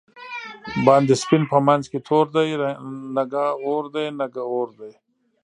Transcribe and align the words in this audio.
باندی 0.85 1.15
سپین 1.21 1.43
په 1.51 1.57
منځ 1.67 1.83
کی 1.91 1.99
تور 2.07 2.25
دۍ، 2.35 2.49
نگه 3.15 3.45
اور 3.63 3.83
دی 3.93 4.05
نگه 4.19 4.43
اور 4.53 4.69
دی 4.79 4.91